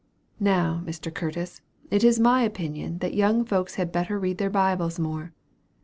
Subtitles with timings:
[0.39, 1.13] Now, Mr.
[1.13, 5.31] Curtis, it is my opinion that young folks had better read their Bibles more.